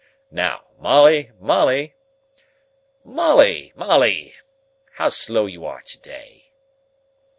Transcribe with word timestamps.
Now, 0.31 0.65
Molly, 0.79 1.29
Molly, 1.39 1.93
Molly, 3.03 3.71
Molly, 3.75 4.33
how 4.93 5.09
slow 5.09 5.45
you 5.45 5.63
are 5.67 5.83
to 5.83 5.99
day!" 5.99 6.49